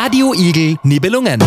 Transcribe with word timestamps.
Radio 0.00 0.32
Igel 0.32 0.78
Nibelungen. 0.82 1.38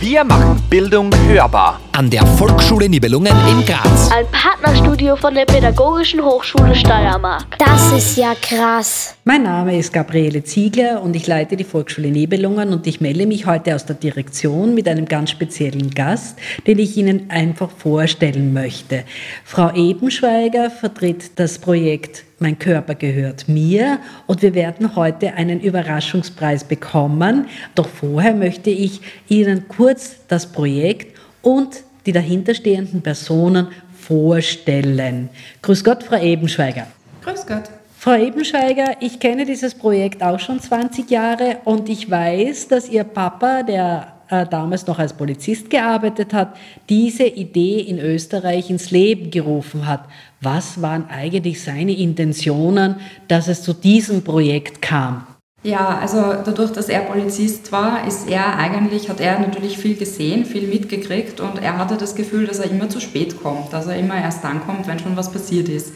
Wir 0.00 0.22
machen 0.22 0.62
Bildung 0.70 1.10
hörbar. 1.26 1.80
An 1.90 2.08
der 2.08 2.24
Volksschule 2.24 2.88
Nibelungen 2.88 3.34
in 3.48 3.66
Graz. 3.66 4.12
Ein 4.12 4.26
Partnerstudio 4.30 5.16
von 5.16 5.34
der 5.34 5.44
Pädagogischen 5.44 6.24
Hochschule 6.24 6.76
Steiermark. 6.76 7.58
Das 7.58 7.90
ist 7.90 8.16
ja 8.16 8.34
krass. 8.40 9.16
Mein 9.24 9.42
Name 9.42 9.76
ist 9.76 9.92
Gabriele 9.92 10.44
Ziegler 10.44 11.02
und 11.02 11.16
ich 11.16 11.26
leite 11.26 11.56
die 11.56 11.64
Volksschule 11.64 12.12
Nibelungen 12.12 12.72
und 12.72 12.86
ich 12.86 13.00
melde 13.00 13.26
mich 13.26 13.46
heute 13.46 13.74
aus 13.74 13.84
der 13.86 13.96
Direktion 13.96 14.76
mit 14.76 14.86
einem 14.86 15.06
ganz 15.06 15.32
speziellen 15.32 15.90
Gast, 15.90 16.38
den 16.68 16.78
ich 16.78 16.96
Ihnen 16.96 17.30
einfach 17.30 17.70
vorstellen 17.70 18.52
möchte. 18.52 19.02
Frau 19.42 19.74
Ebenschweiger 19.74 20.70
vertritt 20.70 21.32
das 21.34 21.58
Projekt 21.58 22.24
Mein 22.38 22.56
Körper 22.56 22.94
gehört 22.94 23.48
mir 23.48 23.98
und 24.28 24.42
wir 24.42 24.54
werden 24.54 24.94
heute 24.94 25.34
einen 25.34 25.58
Überraschungspreis 25.58 26.62
bekommen. 26.62 27.46
Doch 27.74 27.88
vorher 27.88 28.34
möchte 28.34 28.70
ich 28.70 29.00
Ihnen 29.28 29.66
kurz 29.66 29.87
das 30.28 30.46
Projekt 30.46 31.16
und 31.42 31.82
die 32.06 32.12
dahinterstehenden 32.12 33.02
Personen 33.02 33.68
vorstellen. 34.00 35.28
Grüß 35.62 35.84
Gott, 35.84 36.02
Frau 36.02 36.20
Ebenschweiger. 36.20 36.86
Grüß 37.22 37.46
Gott. 37.46 37.64
Frau 37.98 38.14
Ebenschweiger, 38.14 38.96
ich 39.00 39.18
kenne 39.18 39.44
dieses 39.44 39.74
Projekt 39.74 40.22
auch 40.22 40.38
schon 40.38 40.60
20 40.60 41.10
Jahre 41.10 41.58
und 41.64 41.88
ich 41.88 42.08
weiß, 42.08 42.68
dass 42.68 42.88
Ihr 42.88 43.04
Papa, 43.04 43.64
der 43.64 44.14
äh, 44.30 44.46
damals 44.46 44.86
noch 44.86 44.98
als 44.98 45.12
Polizist 45.12 45.68
gearbeitet 45.68 46.32
hat, 46.32 46.56
diese 46.88 47.24
Idee 47.24 47.80
in 47.80 47.98
Österreich 47.98 48.70
ins 48.70 48.90
Leben 48.90 49.30
gerufen 49.30 49.86
hat. 49.86 50.04
Was 50.40 50.80
waren 50.80 51.08
eigentlich 51.10 51.62
seine 51.62 51.92
Intentionen, 51.92 52.96
dass 53.26 53.48
es 53.48 53.62
zu 53.62 53.72
diesem 53.72 54.22
Projekt 54.22 54.80
kam? 54.80 55.26
Ja, 55.68 55.98
also 56.00 56.16
dadurch, 56.46 56.72
dass 56.72 56.88
er 56.88 57.00
Polizist 57.00 57.70
war, 57.72 58.06
ist 58.08 58.26
er 58.26 58.56
eigentlich, 58.56 59.10
hat 59.10 59.20
er 59.20 59.38
natürlich 59.38 59.76
viel 59.76 59.96
gesehen, 59.96 60.46
viel 60.46 60.66
mitgekriegt 60.66 61.40
und 61.40 61.62
er 61.62 61.76
hatte 61.76 61.98
das 61.98 62.14
Gefühl, 62.14 62.46
dass 62.46 62.58
er 62.58 62.70
immer 62.70 62.88
zu 62.88 63.00
spät 63.00 63.42
kommt, 63.42 63.70
dass 63.70 63.86
er 63.86 63.98
immer 63.98 64.16
erst 64.16 64.42
dann 64.42 64.64
kommt, 64.64 64.86
wenn 64.86 64.98
schon 64.98 65.14
was 65.14 65.30
passiert 65.30 65.68
ist. 65.68 65.92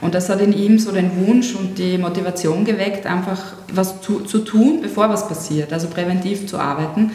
Und 0.00 0.14
das 0.14 0.30
hat 0.30 0.40
in 0.40 0.54
ihm 0.54 0.78
so 0.78 0.90
den 0.90 1.10
Wunsch 1.26 1.54
und 1.54 1.76
die 1.76 1.98
Motivation 1.98 2.64
geweckt, 2.64 3.04
einfach 3.04 3.56
was 3.70 4.00
zu, 4.00 4.20
zu 4.20 4.38
tun, 4.38 4.78
bevor 4.80 5.10
was 5.10 5.28
passiert, 5.28 5.70
also 5.70 5.88
präventiv 5.88 6.46
zu 6.46 6.56
arbeiten. 6.56 7.10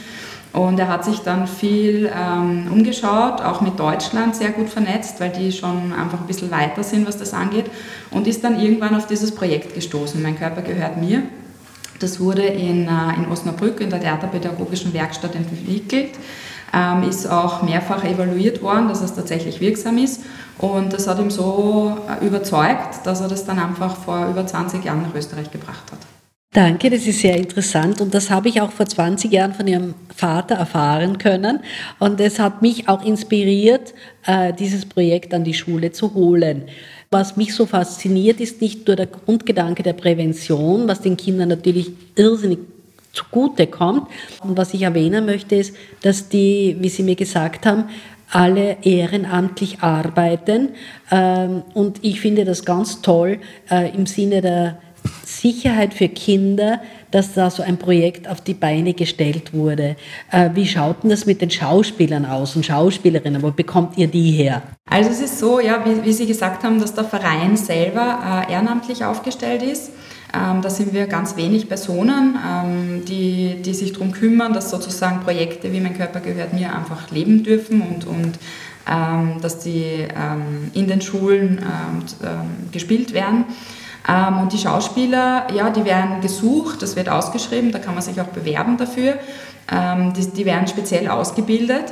Und 0.54 0.78
er 0.78 0.90
hat 0.90 1.06
sich 1.06 1.22
dann 1.22 1.48
viel 1.48 2.12
ähm, 2.16 2.68
umgeschaut, 2.72 3.42
auch 3.42 3.62
mit 3.62 3.80
Deutschland 3.80 4.36
sehr 4.36 4.52
gut 4.52 4.70
vernetzt, 4.70 5.20
weil 5.20 5.32
die 5.32 5.52
schon 5.52 5.92
einfach 5.92 6.22
ein 6.22 6.28
bisschen 6.28 6.52
weiter 6.52 6.84
sind, 6.84 7.08
was 7.08 7.18
das 7.18 7.34
angeht. 7.34 7.66
Und 8.12 8.28
ist 8.28 8.44
dann 8.44 8.60
irgendwann 8.60 8.96
auf 8.96 9.08
dieses 9.08 9.34
Projekt 9.34 9.74
gestoßen. 9.74 10.22
Mein 10.22 10.38
Körper 10.38 10.62
gehört 10.62 10.98
mir. 10.98 11.24
Das 12.00 12.20
wurde 12.20 12.44
in, 12.44 12.88
äh, 12.88 13.16
in 13.18 13.28
Osnabrück 13.32 13.80
in 13.80 13.90
der 13.90 14.02
Theaterpädagogischen 14.02 14.94
Werkstatt 14.94 15.36
entwickelt, 15.36 16.12
ähm, 16.74 17.04
ist 17.04 17.30
auch 17.30 17.64
mehrfach 17.64 18.04
evaluiert 18.04 18.62
worden, 18.62 18.88
dass 18.88 19.02
es 19.02 19.14
tatsächlich 19.14 19.62
wirksam 19.62 19.98
ist. 19.98 20.22
Und 20.58 20.94
das 20.94 21.08
hat 21.08 21.20
ihm 21.20 21.32
so 21.32 21.98
äh, 22.10 22.26
überzeugt, 22.26 23.06
dass 23.06 23.22
er 23.22 23.28
das 23.28 23.46
dann 23.46 23.60
einfach 23.60 23.96
vor 23.96 24.28
über 24.28 24.46
20 24.46 24.84
Jahren 24.84 25.04
nach 25.04 25.16
Österreich 25.16 25.52
gebracht 25.52 25.92
hat. 25.92 26.00
Danke, 26.56 26.90
das 26.90 27.06
ist 27.06 27.20
sehr 27.20 27.36
interessant 27.36 28.00
und 28.00 28.14
das 28.14 28.30
habe 28.30 28.48
ich 28.48 28.62
auch 28.62 28.72
vor 28.72 28.86
20 28.86 29.30
Jahren 29.30 29.54
von 29.54 29.68
Ihrem 29.68 29.94
Vater 30.16 30.56
erfahren 30.56 31.18
können 31.18 31.60
und 32.00 32.22
es 32.22 32.40
hat 32.40 32.62
mich 32.62 32.88
auch 32.88 33.04
inspiriert, 33.04 33.94
äh, 34.26 34.54
dieses 34.54 34.86
Projekt 34.86 35.34
an 35.34 35.44
die 35.44 35.54
Schule 35.54 35.92
zu 35.92 36.14
holen. 36.14 36.64
Was 37.12 37.36
mich 37.36 37.54
so 37.54 37.66
fasziniert, 37.66 38.40
ist 38.40 38.62
nicht 38.62 38.88
nur 38.88 38.96
der 38.96 39.08
Grundgedanke 39.08 39.84
der 39.84 39.92
Prävention, 39.92 40.88
was 40.88 41.02
den 41.02 41.18
Kindern 41.18 41.50
natürlich 41.50 41.92
irrsinnig 42.16 42.60
zugute 43.12 43.68
kommt. 43.68 44.08
Und 44.42 44.56
was 44.56 44.74
ich 44.74 44.84
erwähnen 44.84 45.26
möchte, 45.26 45.56
ist, 45.56 45.76
dass 46.04 46.30
die, 46.30 46.78
wie 46.80 46.90
Sie 46.90 47.04
mir 47.04 47.16
gesagt 47.16 47.66
haben, 47.66 47.90
alle 48.32 48.78
ehrenamtlich 48.82 49.82
arbeiten. 49.82 50.70
Ähm, 51.12 51.64
und 51.74 52.00
ich 52.02 52.22
finde 52.22 52.46
das 52.46 52.64
ganz 52.64 53.02
toll 53.02 53.40
äh, 53.70 53.94
im 53.94 54.06
Sinne 54.06 54.40
der 54.40 54.78
Sicherheit 55.28 55.94
für 55.94 56.08
Kinder, 56.08 56.82
dass 57.12 57.34
da 57.34 57.50
so 57.50 57.64
ein 57.64 57.78
Projekt 57.78 58.28
auf 58.28 58.42
die 58.42 58.54
Beine 58.54 58.94
gestellt 58.94 59.54
wurde. 59.54 59.96
Äh, 60.32 60.50
wie 60.54 60.68
schaut 60.68 61.04
denn 61.04 61.10
das 61.10 61.26
mit 61.26 61.42
den 61.42 61.50
Schauspielern 61.50 62.26
aus 62.26 62.56
und 62.56 62.66
Schauspielerinnen? 62.66 63.42
Wo 63.42 63.52
bekommt 63.52 63.98
ihr 63.98 64.08
die 64.08 64.32
her? 64.32 64.62
Also 64.90 65.10
es 65.10 65.22
ist 65.22 65.40
so, 65.40 65.60
ja, 65.60 65.84
wie, 65.86 66.04
wie 66.06 66.14
Sie 66.14 66.26
gesagt 66.26 66.64
haben, 66.64 66.80
dass 66.80 66.94
der 66.94 67.06
Verein 67.06 67.58
selber 67.58 68.46
äh, 68.48 68.54
ehrenamtlich 68.54 69.04
aufgestellt 69.04 69.64
ist. 69.64 69.92
Ähm, 70.34 70.62
da 70.62 70.70
sind 70.70 70.94
wir 70.94 71.08
ganz 71.08 71.38
wenig 71.38 71.70
Personen, 71.70 72.38
ähm, 72.46 73.06
die, 73.06 73.62
die 73.62 73.74
sich 73.74 73.94
darum 73.94 74.12
kümmern, 74.12 74.54
dass 74.54 74.70
sozusagen 74.70 75.22
Projekte 75.22 75.72
wie 75.72 75.80
Mein 75.80 75.96
Körper 75.96 76.20
gehört 76.20 76.54
mir 76.54 76.76
einfach 76.76 77.10
leben 77.12 77.44
dürfen 77.44 77.82
und, 77.82 78.06
und 78.06 78.40
ähm, 78.88 79.38
dass 79.42 79.60
die 79.60 80.08
ähm, 80.16 80.72
in 80.74 80.88
den 80.88 81.02
Schulen 81.02 81.60
ähm, 81.60 82.04
ähm, 82.24 82.72
gespielt 82.72 83.14
werden. 83.14 83.46
Ähm, 84.08 84.40
und 84.40 84.54
die 84.54 84.58
Schauspieler, 84.58 85.48
ja, 85.54 85.70
die 85.70 85.86
werden 85.86 86.22
gesucht, 86.22 86.82
das 86.82 86.96
wird 86.96 87.10
ausgeschrieben, 87.10 87.72
da 87.72 87.80
kann 87.80 87.96
man 87.96 88.04
sich 88.04 88.20
auch 88.22 88.28
bewerben 88.28 88.78
dafür. 88.78 89.16
Ähm, 89.72 90.14
die, 90.14 90.28
die, 90.28 90.46
werden 90.46 90.68
speziell 90.68 91.08
ausgebildet, 91.08 91.92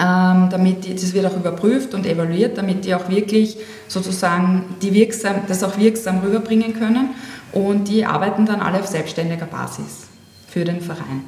ähm, 0.00 0.48
damit 0.50 0.84
die, 0.84 0.94
das 0.94 1.12
wird 1.12 1.26
auch 1.26 1.36
überprüft 1.36 1.94
und 1.94 2.04
evaluiert, 2.04 2.58
damit 2.58 2.84
die 2.84 2.94
auch 2.94 3.08
wirklich 3.08 3.56
sozusagen 3.86 4.76
die 4.82 4.92
wirksam, 4.92 5.42
das 5.46 5.62
auch 5.62 5.78
wirksam 5.78 6.18
rüberbringen 6.18 6.74
können. 6.74 7.10
Und 7.52 7.88
die 7.88 8.04
arbeiten 8.04 8.46
dann 8.46 8.60
alle 8.60 8.80
auf 8.80 8.86
selbstständiger 8.86 9.46
Basis 9.46 10.08
für 10.48 10.64
den 10.64 10.80
Verein. 10.80 11.24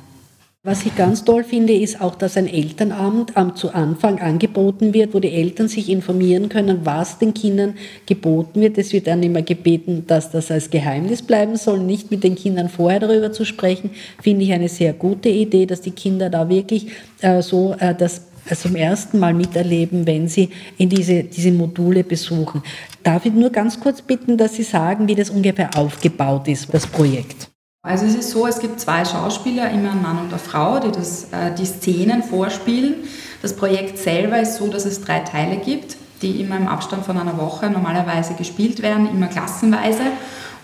Was 0.64 0.86
ich 0.86 0.94
ganz 0.94 1.24
toll 1.24 1.42
finde, 1.42 1.72
ist 1.72 2.00
auch, 2.00 2.14
dass 2.14 2.36
ein 2.36 2.46
Elternabend 2.46 3.36
am 3.36 3.56
zu 3.56 3.74
Anfang 3.74 4.20
angeboten 4.20 4.94
wird, 4.94 5.12
wo 5.12 5.18
die 5.18 5.32
Eltern 5.32 5.66
sich 5.66 5.88
informieren 5.88 6.48
können, 6.48 6.82
was 6.86 7.18
den 7.18 7.34
Kindern 7.34 7.74
geboten 8.06 8.60
wird. 8.60 8.78
Es 8.78 8.92
wird 8.92 9.08
dann 9.08 9.24
immer 9.24 9.42
gebeten, 9.42 10.04
dass 10.06 10.30
das 10.30 10.52
als 10.52 10.70
Geheimnis 10.70 11.22
bleiben 11.22 11.56
soll, 11.56 11.80
nicht 11.80 12.12
mit 12.12 12.22
den 12.22 12.36
Kindern 12.36 12.68
vorher 12.68 13.00
darüber 13.00 13.32
zu 13.32 13.44
sprechen. 13.44 13.90
Finde 14.22 14.44
ich 14.44 14.52
eine 14.52 14.68
sehr 14.68 14.92
gute 14.92 15.30
Idee, 15.30 15.66
dass 15.66 15.80
die 15.80 15.90
Kinder 15.90 16.30
da 16.30 16.48
wirklich 16.48 16.92
äh, 17.22 17.42
so 17.42 17.74
äh, 17.80 17.92
das 17.92 18.28
zum 18.54 18.76
ersten 18.76 19.18
Mal 19.18 19.34
miterleben, 19.34 20.06
wenn 20.06 20.28
Sie 20.28 20.50
in 20.78 20.88
diese, 20.88 21.24
diese 21.24 21.50
Module 21.50 22.04
besuchen. 22.04 22.62
Darf 23.02 23.26
ich 23.26 23.32
nur 23.32 23.50
ganz 23.50 23.80
kurz 23.80 24.00
bitten, 24.00 24.36
dass 24.36 24.54
Sie 24.54 24.62
sagen, 24.62 25.08
wie 25.08 25.16
das 25.16 25.28
ungefähr 25.28 25.76
aufgebaut 25.76 26.46
ist, 26.46 26.72
das 26.72 26.86
Projekt? 26.86 27.51
Also 27.84 28.06
es 28.06 28.14
ist 28.14 28.30
so, 28.30 28.46
es 28.46 28.60
gibt 28.60 28.78
zwei 28.78 29.04
Schauspieler, 29.04 29.68
immer 29.72 29.90
ein 29.90 30.02
Mann 30.02 30.18
und 30.18 30.28
eine 30.28 30.38
Frau, 30.38 30.78
die 30.78 30.92
das, 30.92 31.24
äh, 31.32 31.52
die 31.52 31.66
Szenen 31.66 32.22
vorspielen. 32.22 32.94
Das 33.42 33.56
Projekt 33.56 33.98
selber 33.98 34.38
ist 34.40 34.54
so, 34.54 34.68
dass 34.68 34.84
es 34.84 35.00
drei 35.00 35.18
Teile 35.18 35.56
gibt, 35.56 35.96
die 36.22 36.40
immer 36.40 36.56
im 36.58 36.68
Abstand 36.68 37.04
von 37.04 37.18
einer 37.18 37.36
Woche 37.38 37.68
normalerweise 37.68 38.34
gespielt 38.34 38.82
werden, 38.82 39.10
immer 39.10 39.26
klassenweise. 39.26 40.02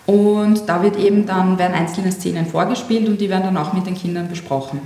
Und 0.05 0.69
da 0.69 0.81
wird 0.81 0.95
eben 0.95 1.25
dann, 1.25 1.59
werden 1.59 1.73
einzelne 1.73 2.13
Szenen 2.13 2.45
vorgespielt 2.45 3.09
und 3.09 3.19
die 3.19 3.29
werden 3.29 3.53
dann 3.53 3.57
auch 3.57 3.73
mit 3.73 3.85
den 3.85 3.95
Kindern 3.95 4.29
besprochen. 4.29 4.79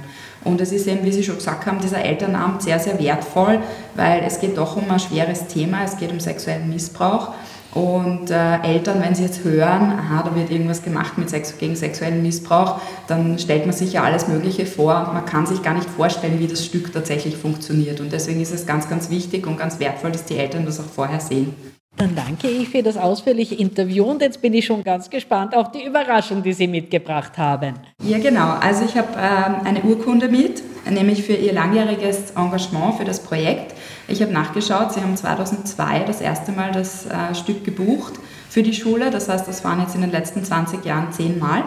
Und 0.44 0.62
es 0.62 0.72
ist 0.72 0.88
eben, 0.88 1.06
wie 1.06 1.12
Sie 1.12 1.24
schon 1.24 1.38
gesagt 1.38 1.66
haben, 1.66 1.80
dieser 1.80 2.04
Elternabend 2.04 2.62
sehr, 2.62 2.80
sehr 2.80 3.00
wertvoll, 3.00 3.60
weil 3.96 4.24
es 4.26 4.40
geht 4.40 4.58
doch 4.58 4.76
um 4.76 4.90
ein 4.90 5.00
schweres 5.00 5.48
Thema, 5.48 5.84
es 5.84 5.98
geht 5.98 6.12
um 6.12 6.20
sexuellen 6.20 6.70
Missbrauch. 6.70 7.34
Und 7.74 8.30
äh, 8.30 8.62
Eltern, 8.62 9.02
wenn 9.02 9.16
sie 9.16 9.24
jetzt 9.24 9.44
hören, 9.44 9.94
aha, 9.98 10.24
da 10.24 10.36
wird 10.36 10.52
irgendwas 10.52 10.84
gemacht 10.84 11.18
mit 11.18 11.32
Sex 11.32 11.58
gegen 11.58 11.76
sexuellen 11.76 12.22
Missbrauch, 12.22 12.80
dann 13.08 13.40
stellt 13.40 13.66
man 13.66 13.74
sich 13.74 13.94
ja 13.94 14.04
alles 14.04 14.28
Mögliche 14.28 14.68
vor. 14.68 15.10
Man 15.12 15.26
kann 15.26 15.48
sich 15.48 15.64
gar 15.64 15.74
nicht 15.74 15.90
vorstellen, 15.90 16.40
wie 16.40 16.46
das 16.46 16.64
Stück 16.64 16.94
tatsächlich 16.94 17.36
funktioniert. 17.36 18.00
Und 18.00 18.14
deswegen 18.14 18.42
ist 18.42 18.54
es 18.54 18.68
ganz, 18.68 18.90
ganz 18.90 19.10
wichtig 19.10 19.48
und 19.48 19.58
ganz 19.58 19.80
wertvoll, 19.80 20.12
dass 20.12 20.26
die 20.26 20.38
Eltern 20.38 20.66
das 20.66 20.80
auch 20.80 20.86
vorher 20.86 21.20
sehen. 21.20 21.56
Dann 22.04 22.16
danke 22.16 22.50
ich 22.50 22.68
für 22.68 22.84
das 22.84 22.98
ausführliche 22.98 23.56
Interview 23.56 24.04
und 24.04 24.22
jetzt 24.22 24.42
bin 24.42 24.54
ich 24.54 24.66
schon 24.66 24.84
ganz 24.84 25.10
gespannt 25.10 25.56
auf 25.56 25.72
die 25.72 25.86
Überraschung, 25.86 26.44
die 26.44 26.52
Sie 26.52 26.68
mitgebracht 26.68 27.38
haben. 27.38 27.76
Ja, 28.04 28.18
genau. 28.18 28.58
Also 28.60 28.84
ich 28.84 28.98
habe 28.98 29.08
ähm, 29.16 29.66
eine 29.66 29.82
Urkunde 29.84 30.28
mit, 30.28 30.62
nämlich 30.92 31.24
für 31.24 31.32
Ihr 31.32 31.54
langjähriges 31.54 32.32
Engagement 32.32 32.96
für 32.96 33.06
das 33.06 33.22
Projekt. 33.22 33.74
Ich 34.10 34.22
habe 34.22 34.34
nachgeschaut, 34.34 34.92
Sie 34.92 35.00
haben 35.00 35.16
2002 35.16 36.00
das 36.00 36.20
erste 36.20 36.52
Mal 36.52 36.74
das 36.74 37.06
äh, 37.06 37.34
Stück 37.36 37.64
gebucht 37.64 38.16
für 38.50 38.64
die 38.64 38.74
Schule. 38.74 39.10
Das 39.10 39.30
heißt, 39.30 39.48
das 39.48 39.64
waren 39.64 39.80
jetzt 39.80 39.96
in 39.96 40.02
den 40.02 40.12
letzten 40.12 40.44
20 40.44 40.84
Jahren 40.84 41.14
zehnmal. 41.14 41.64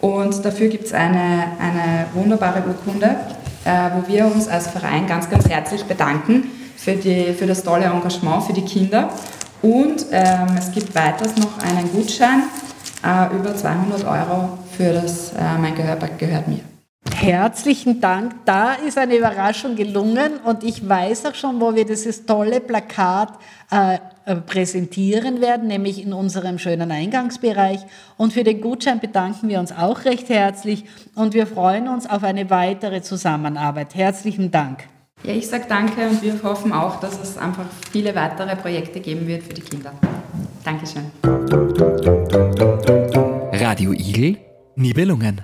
Und 0.00 0.44
dafür 0.44 0.68
gibt 0.68 0.84
es 0.84 0.92
eine, 0.92 1.48
eine 1.58 2.06
wunderbare 2.14 2.62
Urkunde, 2.68 3.16
äh, 3.64 3.90
wo 3.96 4.06
wir 4.06 4.26
uns 4.26 4.46
als 4.46 4.68
Verein 4.68 5.08
ganz, 5.08 5.28
ganz 5.28 5.48
herzlich 5.48 5.82
bedanken 5.86 6.44
für, 6.76 6.92
die, 6.92 7.32
für 7.32 7.46
das 7.46 7.64
tolle 7.64 7.86
Engagement 7.86 8.44
für 8.44 8.52
die 8.52 8.64
Kinder. 8.64 9.10
Und 9.62 10.06
ähm, 10.10 10.56
es 10.58 10.72
gibt 10.72 10.94
weiters 10.94 11.36
noch 11.36 11.58
einen 11.58 11.90
Gutschein 11.92 12.42
äh, 13.04 13.34
über 13.34 13.54
200 13.54 14.04
Euro 14.04 14.58
für 14.76 14.92
das 14.92 15.32
äh, 15.32 15.58
Mein 15.60 15.74
Gehör 15.74 15.96
gehört 16.18 16.48
mir. 16.48 16.60
Herzlichen 17.14 18.00
Dank. 18.00 18.34
Da 18.44 18.74
ist 18.74 18.98
eine 18.98 19.16
Überraschung 19.16 19.76
gelungen 19.76 20.38
und 20.44 20.64
ich 20.64 20.88
weiß 20.88 21.26
auch 21.26 21.34
schon, 21.34 21.60
wo 21.60 21.74
wir 21.74 21.84
dieses 21.84 22.26
tolle 22.26 22.60
Plakat 22.60 23.38
äh, 23.70 23.98
äh, 24.24 24.36
präsentieren 24.36 25.40
werden, 25.40 25.68
nämlich 25.68 26.02
in 26.02 26.12
unserem 26.12 26.58
schönen 26.58 26.90
Eingangsbereich. 26.90 27.80
Und 28.16 28.32
für 28.32 28.44
den 28.44 28.60
Gutschein 28.60 29.00
bedanken 29.00 29.48
wir 29.48 29.60
uns 29.60 29.72
auch 29.72 30.04
recht 30.04 30.28
herzlich 30.28 30.84
und 31.14 31.34
wir 31.34 31.46
freuen 31.46 31.88
uns 31.88 32.08
auf 32.08 32.22
eine 32.22 32.50
weitere 32.50 33.02
Zusammenarbeit. 33.02 33.94
Herzlichen 33.94 34.50
Dank. 34.50 34.84
Ja, 35.24 35.34
ich 35.34 35.46
sage 35.46 35.64
danke 35.68 36.08
und 36.08 36.20
wir 36.20 36.42
hoffen 36.42 36.72
auch, 36.72 36.98
dass 36.98 37.20
es 37.22 37.38
einfach 37.38 37.66
viele 37.92 38.12
weitere 38.14 38.56
Projekte 38.56 38.98
geben 38.98 39.26
wird 39.28 39.44
für 39.44 39.54
die 39.54 39.60
Kinder. 39.60 39.92
Dankeschön. 40.64 41.04
Radio 43.52 43.92
Igel, 43.92 44.38
Nibelungen. 44.74 45.40